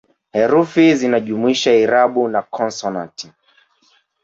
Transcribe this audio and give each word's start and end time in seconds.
Herufi 0.31 0.95
zinajumuisha 0.95 1.71
irabu 1.83 2.23
na 2.27 2.41
konsonanti 2.41 3.31